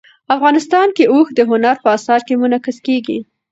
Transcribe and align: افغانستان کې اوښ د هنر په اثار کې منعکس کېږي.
افغانستان 0.35 0.87
کې 0.95 1.03
اوښ 1.13 1.27
د 1.35 1.39
هنر 1.49 1.75
په 1.83 1.89
اثار 1.97 2.21
کې 2.27 2.39
منعکس 2.41 2.77
کېږي. 2.87 3.19